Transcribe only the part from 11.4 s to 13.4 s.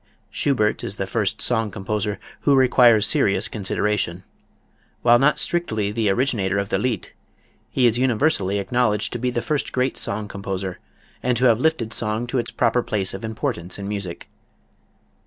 have lifted song to its proper place of